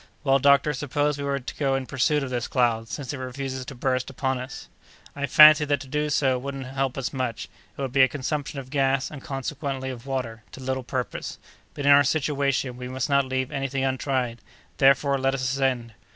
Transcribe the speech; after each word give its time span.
"Well, 0.23 0.39
doctor, 0.39 0.73
suppose 0.73 1.19
we 1.19 1.23
were 1.23 1.37
to 1.37 1.55
go 1.57 1.75
in 1.75 1.85
pursuit 1.85 2.23
of 2.23 2.31
this 2.31 2.47
cloud, 2.47 2.87
since 2.89 3.13
it 3.13 3.19
refuses 3.19 3.65
to 3.65 3.75
burst 3.75 4.09
upon 4.09 4.39
us?" 4.39 4.67
"I 5.15 5.27
fancy 5.27 5.63
that 5.65 5.79
to 5.79 5.87
do 5.87 6.09
so 6.09 6.39
wouldn't 6.39 6.65
help 6.65 6.97
us 6.97 7.13
much; 7.13 7.47
it 7.77 7.81
would 7.83 7.91
be 7.91 8.01
a 8.01 8.07
consumption 8.07 8.57
of 8.57 8.71
gas, 8.71 9.11
and, 9.11 9.21
consequently, 9.21 9.91
of 9.91 10.07
water, 10.07 10.41
to 10.53 10.59
little 10.59 10.81
purpose; 10.81 11.37
but, 11.75 11.85
in 11.85 11.91
our 11.91 12.03
situation, 12.03 12.77
we 12.77 12.87
must 12.87 13.09
not 13.11 13.25
leave 13.25 13.51
anything 13.51 13.83
untried; 13.83 14.41
therefore, 14.79 15.19
let 15.19 15.35
us 15.35 15.43
ascend!" 15.43 15.93